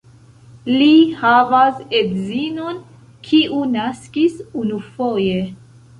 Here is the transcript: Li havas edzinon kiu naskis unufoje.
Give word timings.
Li 0.69 0.93
havas 1.19 1.83
edzinon 1.99 2.81
kiu 3.29 3.61
naskis 3.77 4.41
unufoje. 4.63 5.37